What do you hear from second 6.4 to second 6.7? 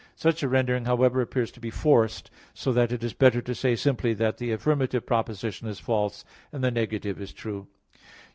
and